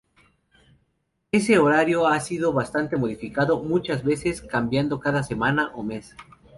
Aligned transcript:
Ese 1.31 1.59
horario 1.59 2.07
ha 2.07 2.19
sido 2.21 2.53
bastante 2.53 2.97
modificado, 2.97 3.61
muchas 3.61 4.03
veces 4.03 4.41
cambiando 4.41 4.99
cada 4.99 5.21
semana 5.21 5.71
o 5.75 5.83
mes. 5.83 6.15